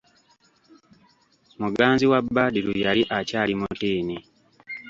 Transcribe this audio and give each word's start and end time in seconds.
Muganzi 1.59 2.05
wa 2.11 2.19
Badru 2.33 2.71
yali 2.83 3.03
akyali 3.17 3.53
mutiini. 3.59 4.17